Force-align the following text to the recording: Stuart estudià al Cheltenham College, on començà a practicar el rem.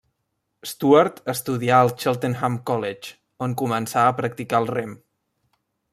Stuart 0.69 1.19
estudià 1.33 1.75
al 1.81 1.93
Cheltenham 2.03 2.57
College, 2.71 3.13
on 3.49 3.53
començà 3.63 4.07
a 4.07 4.17
practicar 4.23 4.63
el 4.65 4.71
rem. 4.77 5.01